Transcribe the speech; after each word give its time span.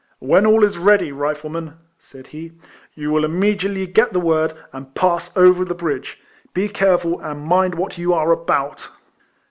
"When 0.33 0.47
all 0.47 0.63
is 0.63 0.79
ready, 0.79 1.11
Riflemen," 1.11 1.75
said 1.99 2.25
he," 2.25 2.53
you 2.95 3.11
will 3.11 3.23
immediately 3.23 3.85
get 3.85 4.13
the 4.13 4.19
word, 4.19 4.53
and 4.73 4.95
pass 4.95 5.31
over 5.37 5.63
the 5.63 5.75
bridge. 5.75 6.19
Be 6.55 6.69
careful, 6.69 7.19
and 7.19 7.45
mind 7.45 7.75
what 7.75 7.99
you 7.99 8.11
are 8.15 8.31
about." 8.31 8.87